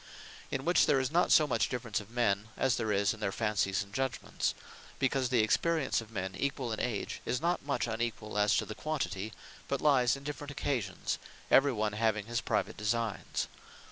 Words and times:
In 0.49 0.65
which 0.65 0.87
there 0.87 0.99
is 0.99 1.11
not 1.11 1.31
so 1.31 1.45
much 1.45 1.69
difference 1.69 1.99
of 1.99 2.09
Men, 2.09 2.49
as 2.57 2.75
there 2.75 2.91
is 2.91 3.13
in 3.13 3.19
their 3.19 3.31
Fancies 3.31 3.83
and 3.83 3.93
Judgements; 3.93 4.55
Because 4.97 5.29
the 5.29 5.41
Experience 5.43 6.01
of 6.01 6.09
men 6.09 6.33
equall 6.39 6.71
in 6.71 6.79
age, 6.79 7.21
is 7.23 7.39
not 7.39 7.61
much 7.63 7.85
unequall, 7.85 8.35
as 8.39 8.55
to 8.57 8.65
the 8.65 8.73
quantity; 8.73 9.31
but 9.67 9.79
lyes 9.79 10.15
in 10.15 10.23
different 10.23 10.49
occasions; 10.49 11.19
every 11.51 11.71
one 11.71 11.93
having 11.93 12.25
his 12.25 12.41
private 12.41 12.77
designes. 12.77 13.45